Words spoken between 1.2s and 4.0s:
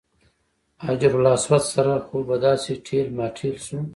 اسود سره خو به داسې ټېل ماټېل شو.